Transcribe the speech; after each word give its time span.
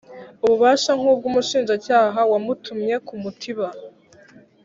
ububasha 0.43 0.91
nk 0.99 1.05
ubw 1.11 1.23
umushinjacyaha 1.29 2.19
wamutumye 2.31 2.95
kumutiba 3.07 3.67